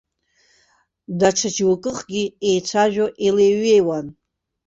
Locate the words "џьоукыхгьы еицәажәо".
1.55-3.05